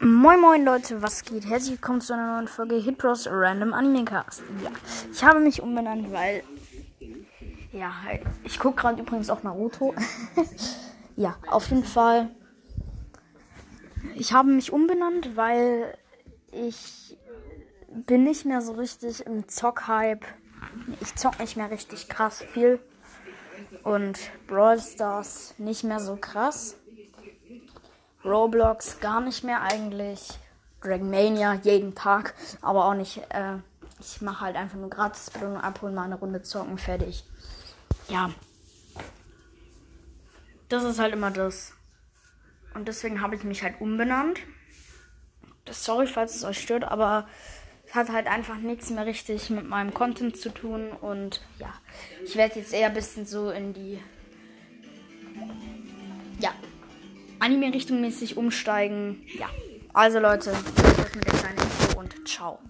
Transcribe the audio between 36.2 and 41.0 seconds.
zocken, fertig. Ja. Das ist